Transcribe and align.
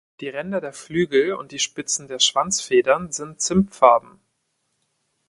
Die 0.19 0.29
Ränder 0.29 0.59
der 0.61 0.73
Flügel 0.73 1.33
und 1.35 1.51
die 1.51 1.59
Spitzen 1.59 2.07
der 2.07 2.17
Schwanzfedern 2.17 3.11
sind 3.11 3.39
zimtfarben. 3.39 4.19